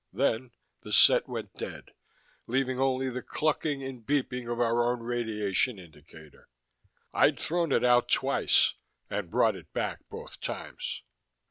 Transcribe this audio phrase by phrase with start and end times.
[0.11, 0.49] Then
[0.81, 1.91] the set went dead,
[2.47, 6.49] leaving only the clucking and beeping of our own radiation indicator.
[7.13, 8.73] I'd thrown it out twice
[9.11, 11.03] and brought it back both times.